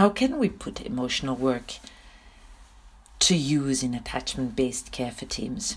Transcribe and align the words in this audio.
How 0.00 0.08
can 0.08 0.38
we 0.38 0.48
put 0.48 0.80
emotional 0.80 1.36
work 1.36 1.74
to 3.18 3.36
use 3.36 3.82
in 3.82 3.92
attachment 3.92 4.56
based 4.56 4.92
care 4.92 5.10
for 5.10 5.26
teams? 5.26 5.76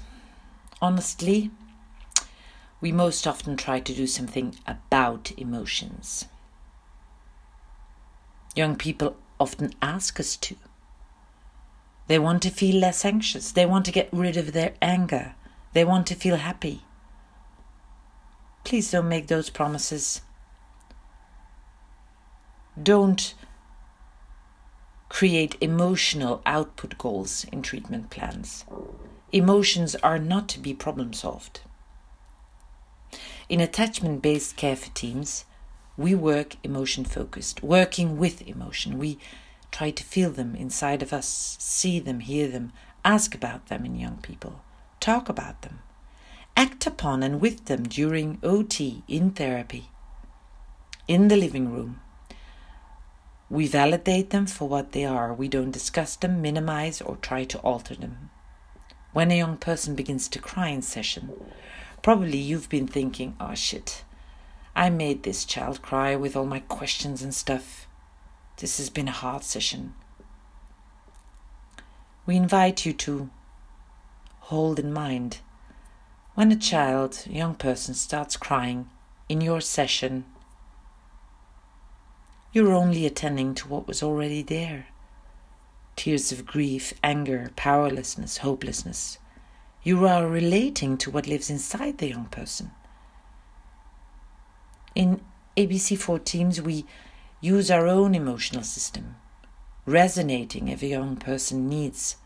Honestly, 0.81 1.51
we 2.79 2.93
most 2.93 3.27
often 3.27 3.57
try 3.57 3.81
to 3.81 3.93
do 3.93 4.07
something 4.07 4.55
about 4.65 5.33
emotions. 5.37 6.27
Young 8.55 8.77
people 8.77 9.17
often 9.41 9.73
ask 9.81 10.21
us 10.21 10.37
to. 10.37 10.55
They 12.07 12.17
want 12.17 12.43
to 12.43 12.49
feel 12.49 12.79
less 12.79 13.03
anxious. 13.03 13.51
They 13.51 13.65
want 13.65 13.83
to 13.87 13.91
get 13.91 14.07
rid 14.13 14.37
of 14.37 14.53
their 14.53 14.75
anger. 14.81 15.35
They 15.73 15.83
want 15.83 16.07
to 16.07 16.15
feel 16.15 16.37
happy. 16.37 16.83
Please 18.63 18.89
don't 18.89 19.09
make 19.09 19.27
those 19.27 19.49
promises. 19.49 20.21
Don't 22.81 23.33
create 25.13 25.55
emotional 25.61 26.41
output 26.43 26.97
goals 26.97 27.45
in 27.51 27.61
treatment 27.61 28.09
plans. 28.09 28.65
Emotions 29.31 29.93
are 29.97 30.17
not 30.17 30.49
to 30.49 30.59
be 30.59 30.73
problem 30.73 31.13
solved. 31.13 31.61
In 33.47 33.61
attachment 33.61 34.23
based 34.23 34.57
care 34.57 34.75
for 34.75 34.89
teams, 34.95 35.45
we 35.95 36.15
work 36.15 36.55
emotion 36.63 37.05
focused, 37.05 37.61
working 37.61 38.17
with 38.17 38.41
emotion. 38.47 38.97
We 38.97 39.19
try 39.71 39.91
to 39.91 40.03
feel 40.03 40.31
them 40.31 40.55
inside 40.55 41.03
of 41.03 41.13
us, 41.13 41.57
see 41.59 41.99
them, 41.99 42.21
hear 42.21 42.47
them, 42.47 42.73
ask 43.05 43.35
about 43.35 43.67
them 43.67 43.85
in 43.85 43.93
young 43.93 44.17
people, 44.17 44.63
talk 44.99 45.29
about 45.29 45.61
them, 45.61 45.77
act 46.57 46.87
upon 46.87 47.21
and 47.21 47.39
with 47.39 47.65
them 47.65 47.83
during 47.83 48.39
OT 48.41 49.03
in 49.07 49.29
therapy, 49.29 49.91
in 51.07 51.27
the 51.27 51.37
living 51.37 51.71
room. 51.71 51.99
We 53.53 53.67
validate 53.67 54.31
them 54.31 54.47
for 54.47 54.67
what 54.67 54.93
they 54.93 55.05
are. 55.05 55.31
We 55.31 55.47
don't 55.47 55.69
discuss 55.69 56.15
them, 56.15 56.41
minimize, 56.41 57.01
or 57.01 57.17
try 57.17 57.43
to 57.43 57.59
alter 57.59 57.93
them. 57.93 58.31
When 59.11 59.29
a 59.29 59.37
young 59.37 59.57
person 59.57 59.93
begins 59.93 60.27
to 60.29 60.39
cry 60.39 60.69
in 60.69 60.81
session, 60.81 61.31
probably 62.01 62.39
you've 62.39 62.67
been 62.67 62.87
thinking, 62.87 63.35
oh 63.39 63.53
shit, 63.53 64.05
I 64.75 64.89
made 64.89 65.21
this 65.21 65.45
child 65.45 65.83
cry 65.83 66.15
with 66.15 66.35
all 66.35 66.47
my 66.47 66.61
questions 66.61 67.21
and 67.21 67.31
stuff. 67.31 67.87
This 68.57 68.79
has 68.79 68.89
been 68.89 69.07
a 69.07 69.11
hard 69.11 69.43
session. 69.43 69.93
We 72.25 72.35
invite 72.35 72.87
you 72.87 72.93
to 72.93 73.29
hold 74.49 74.79
in 74.79 74.91
mind 74.91 75.41
when 76.33 76.51
a 76.51 76.55
child, 76.55 77.27
young 77.29 77.53
person, 77.53 77.93
starts 77.93 78.35
crying 78.35 78.89
in 79.29 79.41
your 79.41 79.61
session, 79.61 80.25
you're 82.53 82.71
only 82.71 83.05
attending 83.05 83.55
to 83.55 83.67
what 83.67 83.87
was 83.87 84.03
already 84.03 84.43
there 84.43 84.87
tears 85.95 86.31
of 86.31 86.45
grief, 86.45 86.91
anger, 87.03 87.51
powerlessness, 87.55 88.37
hopelessness. 88.37 89.19
You 89.83 90.07
are 90.07 90.27
relating 90.27 90.97
to 90.97 91.11
what 91.11 91.27
lives 91.27 91.51
inside 91.51 91.99
the 91.99 92.09
young 92.09 92.25
person. 92.25 92.71
In 94.95 95.21
ABC4 95.55 96.23
teams, 96.23 96.59
we 96.59 96.85
use 97.41 97.69
our 97.69 97.85
own 97.85 98.15
emotional 98.15 98.63
system, 98.63 99.17
resonating 99.85 100.67
if 100.67 100.81
a 100.81 100.87
young 100.87 101.15
person 101.15 101.69
needs 101.69 102.17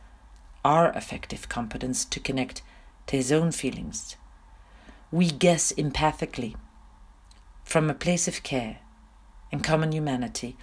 our 0.63 0.95
affective 0.95 1.49
competence 1.49 2.05
to 2.05 2.21
connect 2.21 2.61
to 3.07 3.17
his 3.17 3.33
own 3.33 3.51
feelings. 3.51 4.15
We 5.11 5.29
guess 5.29 5.73
empathically 5.73 6.55
from 7.65 7.89
a 7.89 7.93
place 7.93 8.29
of 8.29 8.43
care 8.43 8.77
and 9.51 9.63
common 9.63 9.91
humanity 9.91 10.57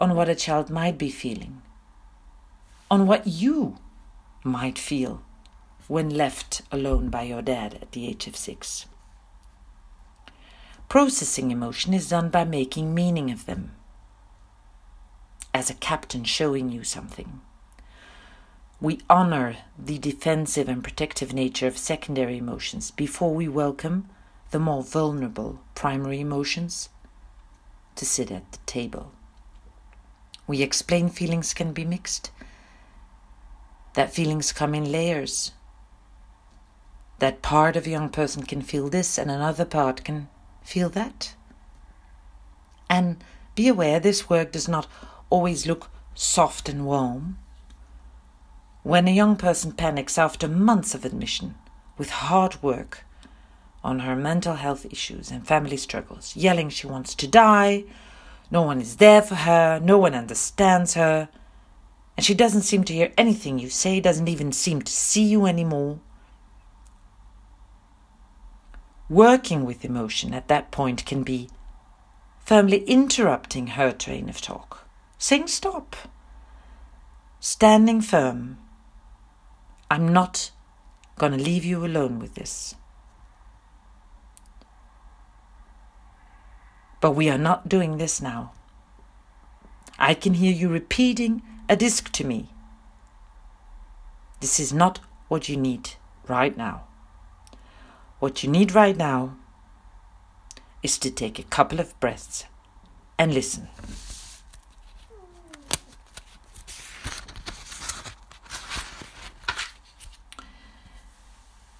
on 0.00 0.14
what 0.14 0.28
a 0.28 0.34
child 0.34 0.70
might 0.70 0.98
be 0.98 1.10
feeling, 1.10 1.62
on 2.90 3.06
what 3.06 3.26
you 3.26 3.78
might 4.42 4.78
feel 4.78 5.22
when 5.86 6.08
left 6.08 6.62
alone 6.72 7.08
by 7.10 7.22
your 7.22 7.42
dad 7.42 7.78
at 7.80 7.92
the 7.92 8.06
age 8.06 8.26
of 8.26 8.36
six. 8.36 8.86
Processing 10.88 11.50
emotion 11.50 11.94
is 11.94 12.08
done 12.08 12.30
by 12.30 12.44
making 12.44 12.94
meaning 12.94 13.30
of 13.30 13.46
them, 13.46 13.72
as 15.52 15.70
a 15.70 15.74
captain 15.74 16.24
showing 16.24 16.70
you 16.70 16.84
something. 16.84 17.40
We 18.80 19.00
honor 19.08 19.56
the 19.78 19.98
defensive 19.98 20.68
and 20.68 20.82
protective 20.82 21.32
nature 21.32 21.66
of 21.66 21.78
secondary 21.78 22.36
emotions 22.38 22.90
before 22.90 23.34
we 23.34 23.48
welcome 23.48 24.08
the 24.50 24.58
more 24.58 24.82
vulnerable 24.82 25.60
primary 25.74 26.20
emotions 26.20 26.90
to 27.96 28.04
sit 28.04 28.30
at 28.30 28.50
the 28.52 28.58
table. 28.66 29.12
We 30.46 30.62
explain 30.62 31.08
feelings 31.08 31.54
can 31.54 31.72
be 31.72 31.84
mixed, 31.84 32.30
that 33.94 34.12
feelings 34.12 34.52
come 34.52 34.74
in 34.74 34.90
layers, 34.90 35.52
that 37.18 37.42
part 37.42 37.76
of 37.76 37.86
a 37.86 37.90
young 37.90 38.10
person 38.10 38.42
can 38.42 38.60
feel 38.60 38.88
this 38.88 39.16
and 39.18 39.30
another 39.30 39.64
part 39.64 40.04
can 40.04 40.28
feel 40.62 40.90
that. 40.90 41.34
And 42.90 43.22
be 43.54 43.68
aware 43.68 44.00
this 44.00 44.28
work 44.28 44.52
does 44.52 44.68
not 44.68 44.86
always 45.30 45.66
look 45.66 45.90
soft 46.14 46.68
and 46.68 46.84
warm. 46.84 47.38
When 48.82 49.08
a 49.08 49.12
young 49.12 49.36
person 49.36 49.72
panics 49.72 50.18
after 50.18 50.48
months 50.48 50.94
of 50.94 51.04
admission 51.04 51.54
with 51.96 52.10
hard 52.10 52.62
work 52.62 53.04
on 53.84 54.00
her 54.00 54.16
mental 54.16 54.54
health 54.54 54.86
issues 54.90 55.30
and 55.30 55.46
family 55.46 55.76
struggles, 55.76 56.34
yelling 56.34 56.70
she 56.70 56.86
wants 56.86 57.14
to 57.14 57.28
die, 57.28 57.84
no 58.50 58.62
one 58.62 58.80
is 58.80 58.96
there 58.96 59.20
for 59.20 59.34
her, 59.34 59.78
no 59.78 59.98
one 59.98 60.14
understands 60.14 60.94
her, 60.94 61.28
and 62.16 62.24
she 62.24 62.34
doesn't 62.34 62.62
seem 62.62 62.82
to 62.84 62.94
hear 62.94 63.12
anything 63.18 63.58
you 63.58 63.68
say, 63.68 64.00
doesn't 64.00 64.28
even 64.28 64.52
seem 64.52 64.80
to 64.82 64.92
see 64.92 65.24
you 65.24 65.46
anymore. 65.46 66.00
Working 69.10 69.64
with 69.64 69.84
emotion 69.84 70.32
at 70.32 70.48
that 70.48 70.70
point 70.70 71.04
can 71.04 71.22
be 71.22 71.50
firmly 72.44 72.84
interrupting 72.84 73.68
her 73.68 73.92
train 73.92 74.28
of 74.28 74.40
talk, 74.40 74.88
saying 75.18 75.48
stop, 75.48 75.94
standing 77.40 78.00
firm. 78.00 78.58
I'm 79.90 80.12
not 80.12 80.50
going 81.18 81.32
to 81.32 81.38
leave 81.38 81.64
you 81.64 81.84
alone 81.84 82.18
with 82.18 82.34
this. 82.34 82.74
But 87.04 87.10
we 87.10 87.28
are 87.28 87.36
not 87.36 87.68
doing 87.68 87.98
this 87.98 88.22
now. 88.22 88.52
I 89.98 90.14
can 90.14 90.32
hear 90.32 90.50
you 90.50 90.70
repeating 90.70 91.42
a 91.68 91.76
disc 91.76 92.10
to 92.12 92.24
me. 92.24 92.48
This 94.40 94.58
is 94.58 94.72
not 94.72 95.00
what 95.28 95.46
you 95.46 95.58
need 95.58 95.90
right 96.26 96.56
now. 96.56 96.84
What 98.20 98.42
you 98.42 98.48
need 98.48 98.74
right 98.74 98.96
now 98.96 99.36
is 100.82 100.96
to 101.00 101.10
take 101.10 101.38
a 101.38 101.42
couple 101.42 101.78
of 101.78 101.92
breaths 102.00 102.46
and 103.18 103.34
listen. 103.34 103.68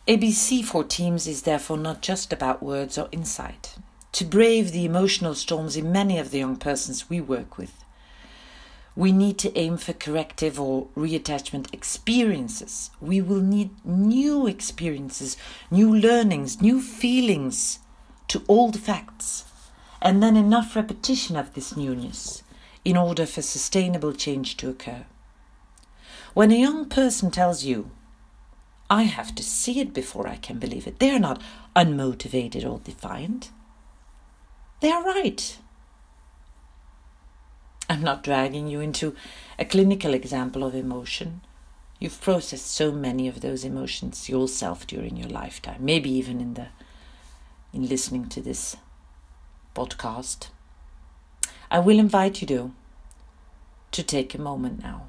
ABC 0.07 0.63
for 0.63 0.85
teams 0.85 1.27
is 1.27 1.45
therefore 1.45 1.79
not 1.79 2.03
just 2.03 2.31
about 2.31 2.63
words 2.63 2.99
or 2.99 3.09
insight. 3.11 3.77
To 4.15 4.25
brave 4.25 4.71
the 4.71 4.85
emotional 4.85 5.35
storms 5.35 5.77
in 5.77 5.91
many 5.91 6.21
of 6.21 6.31
the 6.31 6.39
young 6.39 6.55
persons 6.55 7.11
we 7.11 7.21
work 7.21 7.59
with, 7.59 7.85
we 8.95 9.11
need 9.11 9.39
to 9.39 9.59
aim 9.59 9.77
for 9.77 9.93
corrective 9.93 10.61
or 10.61 10.87
reattachment 10.97 11.75
experiences. 11.75 12.93
We 13.01 13.21
will 13.21 13.41
need 13.41 13.71
new 13.85 14.47
experiences, 14.47 15.37
new 15.69 15.93
learnings, 15.93 16.63
new 16.63 16.81
feelings 16.81 17.81
to 18.29 18.45
old 18.47 18.79
facts, 18.79 19.47
and 20.01 20.23
then 20.23 20.37
enough 20.37 20.77
repetition 20.77 21.37
of 21.37 21.55
this 21.55 21.77
newness 21.77 22.45
in 22.85 22.97
order 22.97 23.27
for 23.27 23.43
sustainable 23.43 24.13
change 24.13 24.57
to 24.59 24.71
occur. 24.71 25.07
When 26.35 26.53
a 26.53 26.61
young 26.61 26.89
person 26.89 27.33
tells 27.33 27.65
you, 27.65 27.91
I 28.89 29.03
have 29.03 29.35
to 29.35 29.43
see 29.43 29.81
it 29.81 29.93
before 29.93 30.29
I 30.29 30.37
can 30.37 30.61
believe 30.61 30.87
it, 30.87 31.01
they 31.01 31.11
are 31.11 31.19
not 31.19 31.43
unmotivated 31.75 32.65
or 32.65 32.79
defiant. 32.79 33.51
They 34.81 34.91
are 34.91 35.03
right. 35.03 35.59
I'm 37.89 38.03
not 38.03 38.23
dragging 38.23 38.69
you 38.69 38.81
into 38.81 39.15
a 39.59 39.65
clinical 39.65 40.15
example 40.15 40.65
of 40.65 40.75
emotion. 40.75 41.43
You've 41.99 42.21
processed 42.21 42.71
so 42.71 42.91
many 42.91 43.29
of 43.29 43.41
those 43.41 43.65
emotions 43.65 44.29
yourself 44.29 44.87
during 44.87 45.17
your 45.17 45.29
lifetime, 45.29 45.85
maybe 45.85 46.11
even 46.11 46.41
in 46.41 46.55
the 46.55 46.69
in 47.73 47.89
listening 47.89 48.29
to 48.29 48.41
this 48.41 48.77
podcast. 49.75 50.49
I 51.71 51.79
will 51.81 51.99
invite 51.99 52.41
you 52.41 52.47
though 52.47 52.73
to 53.93 54.03
take 54.03 54.35
a 54.35 54.41
moment 54.41 54.83
now. 54.83 55.09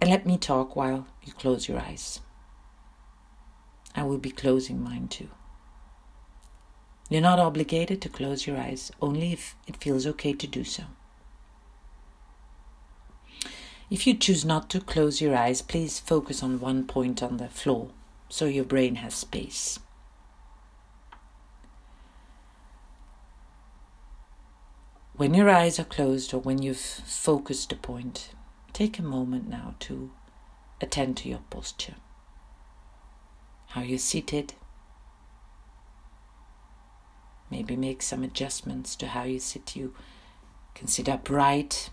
And 0.00 0.10
let 0.10 0.26
me 0.26 0.36
talk 0.36 0.76
while 0.76 1.06
you 1.24 1.32
close 1.32 1.68
your 1.68 1.80
eyes. 1.80 2.20
I 3.94 4.04
will 4.04 4.18
be 4.18 4.30
closing 4.30 4.82
mine 4.82 5.08
too. 5.08 5.28
You're 7.08 7.22
not 7.22 7.38
obligated 7.38 8.02
to 8.02 8.08
close 8.08 8.46
your 8.46 8.58
eyes, 8.58 8.92
only 9.00 9.32
if 9.32 9.56
it 9.66 9.78
feels 9.78 10.06
okay 10.06 10.34
to 10.34 10.46
do 10.46 10.64
so. 10.64 10.84
If 13.90 14.06
you 14.06 14.14
choose 14.14 14.44
not 14.44 14.68
to 14.70 14.80
close 14.80 15.20
your 15.20 15.34
eyes, 15.34 15.62
please 15.62 15.98
focus 15.98 16.42
on 16.42 16.60
one 16.60 16.84
point 16.84 17.22
on 17.22 17.38
the 17.38 17.48
floor 17.48 17.88
so 18.28 18.44
your 18.44 18.64
brain 18.64 18.96
has 18.96 19.14
space. 19.14 19.78
When 25.16 25.32
your 25.34 25.48
eyes 25.48 25.80
are 25.80 25.84
closed 25.84 26.34
or 26.34 26.40
when 26.40 26.62
you've 26.62 26.76
focused 26.78 27.72
a 27.72 27.76
point, 27.76 28.30
take 28.72 28.98
a 28.98 29.02
moment 29.02 29.48
now 29.48 29.74
to 29.80 30.10
attend 30.80 31.16
to 31.16 31.28
your 31.28 31.40
posture. 31.50 31.96
How 33.68 33.80
you're 33.80 33.98
seated. 33.98 34.54
Maybe 37.50 37.76
make 37.76 38.02
some 38.02 38.22
adjustments 38.22 38.94
to 38.96 39.08
how 39.08 39.24
you 39.24 39.40
sit. 39.40 39.74
You 39.74 39.94
can 40.74 40.86
sit 40.86 41.08
upright, 41.08 41.90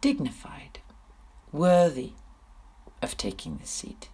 dignified, 0.00 0.80
worthy 1.52 2.12
of 3.00 3.16
taking 3.16 3.58
the 3.58 3.66
seat. 3.66 4.08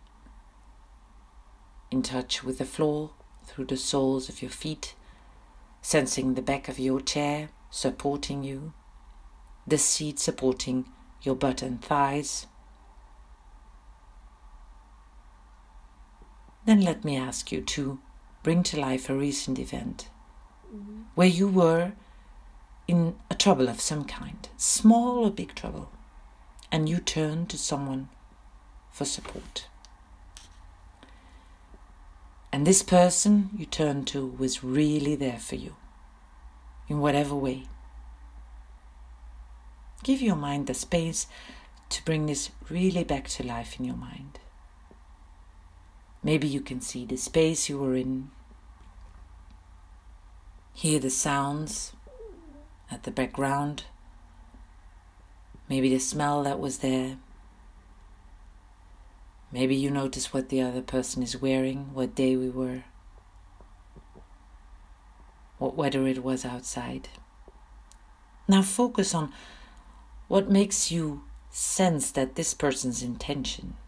In 1.91 2.03
touch 2.03 2.43
with 2.45 2.59
the 2.59 2.65
floor 2.65 3.13
through 3.45 3.67
the 3.67 3.77
soles 3.77 4.29
of 4.29 4.43
your 4.43 4.51
feet 4.51 4.95
sensing 5.87 6.35
the 6.35 6.43
back 6.43 6.69
of 6.69 6.81
your 6.81 7.01
chair 7.01 7.49
supporting 7.71 8.43
you, 8.43 8.73
the 9.67 9.79
seat 9.79 10.19
supporting 10.19 10.85
your 11.23 11.37
butt 11.37 11.63
and 11.63 11.81
thighs. 11.81 12.49
Then 16.65 16.81
let 16.81 17.05
me 17.05 17.17
ask 17.17 17.53
you 17.53 17.61
to 17.61 18.01
bring 18.47 18.63
to 18.63 18.79
life 18.79 19.11
a 19.11 19.13
recent 19.13 19.59
event 19.59 20.09
mm-hmm. 20.73 21.03
where 21.17 21.27
you 21.27 21.49
were 21.49 21.91
in 22.87 23.17
a 23.29 23.35
trouble 23.35 23.69
of 23.69 23.81
some 23.81 24.05
kind, 24.05 24.49
small 24.57 25.25
or 25.25 25.33
big 25.33 25.53
trouble, 25.57 25.91
and 26.71 26.89
you 26.89 26.99
turned 26.99 27.51
to 27.51 27.59
someone 27.59 28.09
for 28.93 29.05
support. 29.05 29.67
And 32.53 32.65
this 32.65 32.85
person 32.85 33.51
you 33.59 33.67
turned 33.67 34.07
to 34.13 34.25
was 34.25 34.63
really 34.63 35.17
there 35.17 35.41
for 35.41 35.57
you, 35.57 35.75
in 36.87 37.01
whatever 37.01 37.35
way. 37.35 37.65
Give 40.05 40.23
your 40.23 40.37
mind 40.37 40.69
the 40.69 40.75
space 40.75 41.27
to 41.89 42.05
bring 42.05 42.27
this 42.27 42.51
really 42.71 43.03
back 43.03 43.27
to 43.31 43.43
life 43.43 43.81
in 43.81 43.85
your 43.85 43.97
mind. 43.97 44.39
Maybe 46.23 46.47
you 46.47 46.61
can 46.61 46.81
see 46.81 47.05
the 47.05 47.17
space 47.17 47.69
you 47.69 47.79
were 47.79 47.97
in, 47.97 48.31
hear 50.77 50.99
the 50.99 51.09
sounds 51.09 51.95
at 52.91 53.05
the 53.05 53.11
background, 53.11 53.85
maybe 55.71 55.89
the 55.89 55.99
smell 55.99 56.43
that 56.43 56.61
was 56.61 56.79
there. 56.79 57.17
Maybe 59.51 59.75
you 59.75 59.91
notice 59.91 60.35
what 60.35 60.51
the 60.51 60.61
other 60.61 60.83
person 60.83 61.23
is 61.23 61.41
wearing, 61.41 61.95
what 61.95 62.15
day 62.15 62.37
we 62.37 62.51
were, 62.51 62.85
what 65.57 65.77
weather 65.77 66.07
it 66.07 66.23
was 66.23 66.45
outside. 66.45 67.09
Now 68.47 68.61
focus 68.61 69.15
on 69.15 69.33
what 70.29 70.51
makes 70.51 70.93
you 70.93 71.23
sense 71.49 72.11
that 72.11 72.35
this 72.35 72.53
person's 72.53 73.03
intention 73.03 73.79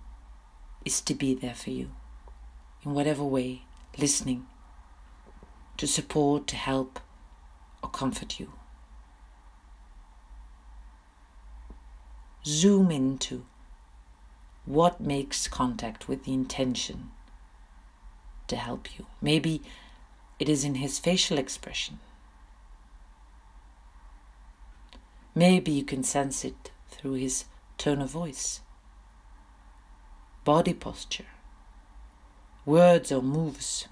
is 0.87 1.03
to 1.03 1.13
be 1.13 1.35
there 1.35 1.55
for 1.55 1.69
you 1.69 1.91
in 2.83 2.95
whatever 2.95 3.25
way, 3.25 3.65
listening, 3.99 4.47
to 5.79 5.87
support, 5.87 6.47
to 6.49 6.57
help, 6.57 7.01
or 7.83 7.89
comfort 7.89 8.39
you. 8.39 8.53
Zoom 12.45 12.91
into 12.91 13.47
what 14.67 15.01
makes 15.01 15.49
contact 15.49 16.09
with 16.09 16.25
the 16.25 16.33
intention 16.33 17.11
to 18.49 18.57
help 18.57 18.99
you. 18.99 19.07
Maybe 19.23 19.63
it 20.39 20.49
is 20.49 20.65
in 20.65 20.77
his 20.77 20.99
facial 20.99 21.39
expression. 21.39 22.01
Maybe 25.35 25.71
you 25.71 25.85
can 25.85 26.03
sense 26.03 26.45
it 26.45 26.71
through 26.89 27.15
his 27.15 27.45
tone 27.77 28.01
of 28.01 28.11
voice, 28.11 28.61
body 30.45 30.75
posture, 30.75 31.27
words 32.67 33.13
or 33.13 33.23
moves. 33.23 33.87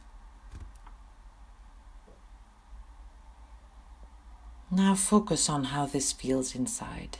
Now 4.70 4.94
focus 4.94 5.48
on 5.48 5.64
how 5.64 5.86
this 5.86 6.12
feels 6.12 6.54
inside 6.54 7.18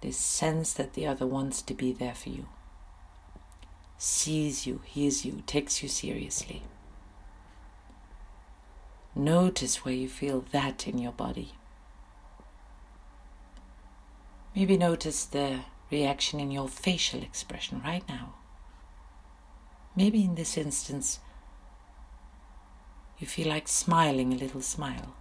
this 0.00 0.16
sense 0.16 0.72
that 0.72 0.94
the 0.94 1.06
other 1.06 1.26
wants 1.26 1.62
to 1.62 1.74
be 1.74 1.92
there 1.92 2.14
for 2.14 2.30
you, 2.30 2.46
sees 3.98 4.66
you, 4.66 4.80
hears 4.84 5.24
you, 5.24 5.42
takes 5.46 5.82
you 5.82 5.88
seriously. 5.88 6.62
Notice 9.14 9.84
where 9.84 9.94
you 9.94 10.08
feel 10.08 10.44
that 10.52 10.88
in 10.88 10.98
your 10.98 11.12
body. 11.12 11.52
Maybe 14.54 14.76
notice 14.76 15.24
the 15.24 15.60
reaction 15.90 16.40
in 16.40 16.50
your 16.50 16.68
facial 16.68 17.22
expression 17.22 17.82
right 17.84 18.08
now. 18.08 18.34
Maybe 19.94 20.24
in 20.24 20.36
this 20.36 20.56
instance, 20.56 21.18
you 23.20 23.26
feel 23.26 23.48
like 23.48 23.68
smiling 23.68 24.32
a 24.32 24.36
little 24.36 24.62
smile. 24.62 25.14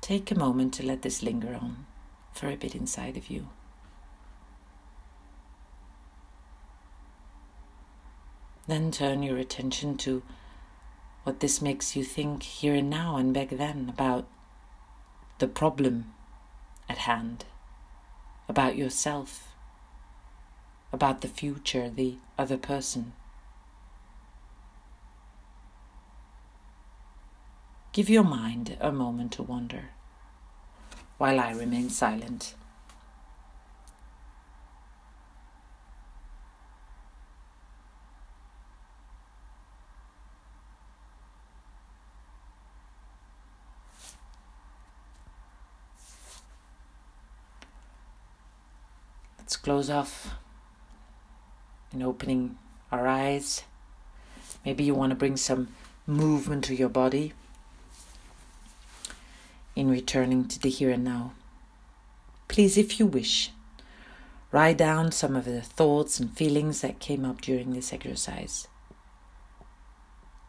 Take 0.00 0.30
a 0.30 0.38
moment 0.38 0.72
to 0.74 0.82
let 0.86 1.02
this 1.02 1.22
linger 1.22 1.54
on 1.54 1.86
for 2.32 2.48
a 2.48 2.56
bit 2.56 2.74
inside 2.74 3.18
of 3.18 3.28
you. 3.28 3.50
Then 8.66 8.90
turn 8.90 9.22
your 9.22 9.36
attention 9.36 9.98
to 9.98 10.22
what 11.24 11.40
this 11.40 11.60
makes 11.60 11.94
you 11.94 12.02
think 12.02 12.42
here 12.42 12.74
and 12.74 12.88
now 12.88 13.16
and 13.16 13.34
back 13.34 13.50
then 13.50 13.88
about 13.90 14.26
the 15.38 15.48
problem 15.48 16.14
at 16.88 16.98
hand, 16.98 17.44
about 18.48 18.76
yourself, 18.76 19.48
about 20.92 21.20
the 21.20 21.28
future, 21.28 21.90
the 21.90 22.16
other 22.38 22.56
person. 22.56 23.12
Give 27.92 28.08
your 28.08 28.22
mind 28.22 28.76
a 28.80 28.92
moment 28.92 29.32
to 29.32 29.42
wander 29.42 29.90
while 31.18 31.40
I 31.40 31.50
remain 31.50 31.90
silent. 31.90 32.54
Let's 49.36 49.56
close 49.56 49.90
off 49.90 50.34
and 51.90 52.04
opening 52.04 52.56
our 52.92 53.08
eyes. 53.08 53.64
Maybe 54.64 54.84
you 54.84 54.94
want 54.94 55.10
to 55.10 55.16
bring 55.16 55.36
some 55.36 55.74
movement 56.06 56.62
to 56.66 56.74
your 56.76 56.88
body 56.88 57.32
in 59.80 59.90
returning 59.90 60.46
to 60.46 60.60
the 60.60 60.68
here 60.68 60.90
and 60.90 61.02
now. 61.02 61.32
Please, 62.48 62.76
if 62.76 63.00
you 63.00 63.06
wish, 63.06 63.50
write 64.52 64.76
down 64.76 65.10
some 65.10 65.34
of 65.34 65.46
the 65.46 65.62
thoughts 65.62 66.20
and 66.20 66.36
feelings 66.36 66.82
that 66.82 67.00
came 67.00 67.24
up 67.24 67.40
during 67.40 67.72
this 67.72 67.92
exercise. 67.92 68.68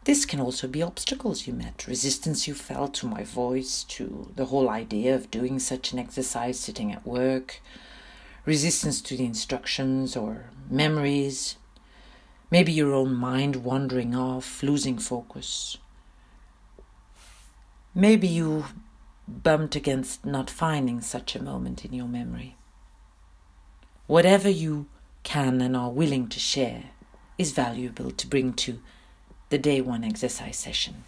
This 0.04 0.26
can 0.26 0.38
also 0.38 0.68
be 0.68 0.82
obstacles 0.82 1.46
you 1.46 1.54
met, 1.54 1.86
resistance 1.86 2.46
you 2.46 2.54
felt 2.54 2.92
to 2.94 3.06
my 3.06 3.22
voice, 3.22 3.84
to 3.84 4.32
the 4.36 4.46
whole 4.46 4.68
idea 4.68 5.14
of 5.14 5.30
doing 5.30 5.58
such 5.58 5.92
an 5.92 5.98
exercise 5.98 6.60
sitting 6.60 6.92
at 6.92 7.06
work, 7.06 7.62
resistance 8.44 9.00
to 9.00 9.16
the 9.16 9.24
instructions 9.24 10.14
or 10.16 10.50
memories, 10.68 11.56
maybe 12.50 12.72
your 12.72 12.92
own 12.92 13.14
mind 13.14 13.64
wandering 13.64 14.14
off, 14.14 14.62
losing 14.62 14.98
focus. 14.98 15.78
Maybe 17.94 18.26
you 18.26 18.64
bumped 19.28 19.76
against 19.76 20.24
not 20.24 20.50
finding 20.50 21.00
such 21.00 21.34
a 21.34 21.42
moment 21.42 21.84
in 21.84 21.92
your 21.92 22.08
memory. 22.08 22.56
Whatever 24.06 24.48
you 24.48 24.86
can 25.22 25.60
and 25.60 25.76
are 25.76 25.90
willing 25.90 26.28
to 26.28 26.40
share 26.40 26.90
is 27.38 27.52
valuable 27.52 28.10
to 28.10 28.26
bring 28.26 28.52
to 28.54 28.80
the 29.48 29.58
day 29.58 29.80
one 29.80 30.04
exercise 30.04 30.56
session. 30.56 31.04